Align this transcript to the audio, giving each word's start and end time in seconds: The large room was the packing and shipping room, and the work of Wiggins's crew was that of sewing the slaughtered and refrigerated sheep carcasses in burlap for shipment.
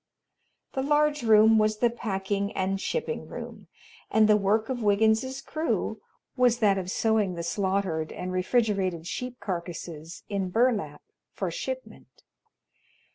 The 0.73 0.81
large 0.81 1.21
room 1.21 1.59
was 1.59 1.77
the 1.77 1.91
packing 1.91 2.51
and 2.53 2.81
shipping 2.81 3.27
room, 3.27 3.67
and 4.09 4.27
the 4.27 4.35
work 4.35 4.67
of 4.67 4.81
Wiggins's 4.81 5.43
crew 5.43 6.01
was 6.35 6.57
that 6.57 6.79
of 6.79 6.89
sewing 6.89 7.35
the 7.35 7.43
slaughtered 7.43 8.11
and 8.11 8.31
refrigerated 8.31 9.05
sheep 9.05 9.39
carcasses 9.39 10.23
in 10.27 10.49
burlap 10.49 11.03
for 11.33 11.51
shipment. 11.51 12.23